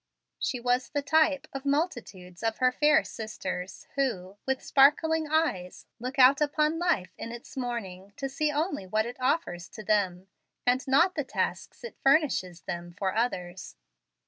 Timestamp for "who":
3.93-4.35